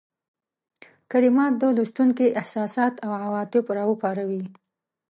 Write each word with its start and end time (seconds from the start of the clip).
کلمات 1.11 1.53
د 1.57 1.63
لوستونکي 1.77 2.27
احساسات 2.41 2.93
او 3.05 3.11
عواطف 3.25 3.65
را 3.77 3.83
وپاروي. 3.91 4.43